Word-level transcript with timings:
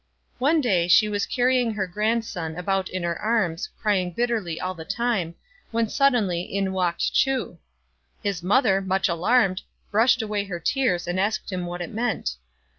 One 0.39 0.61
day 0.61 0.87
she 0.87 1.07
was 1.07 1.27
carrying 1.27 1.75
her 1.75 1.85
grandson 1.85 2.55
about 2.55 2.89
in 2.89 3.03
her 3.03 3.19
arms, 3.21 3.69
crying 3.79 4.09
bitterly 4.13 4.59
all 4.59 4.73
the 4.73 4.83
time, 4.83 5.35
when 5.69 5.89
suddenly 5.89 6.41
in 6.41 6.73
walked 6.73 7.13
Chu. 7.13 7.59
His 8.23 8.41
mother, 8.41 8.81
much 8.81 9.07
alarmed, 9.07 9.61
brushed 9.91 10.23
away 10.23 10.45
her 10.45 10.59
tears, 10.59 11.05
and 11.05 11.19
asked 11.19 11.51
him 11.51 11.67
what 11.67 11.81
it 11.83 11.91
meant. 11.91 12.37